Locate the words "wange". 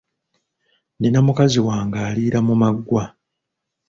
1.67-1.99